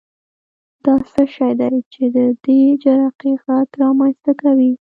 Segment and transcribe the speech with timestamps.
[0.83, 4.71] دا څه شی دی چې د دې جرقې غږ رامنځته کوي؟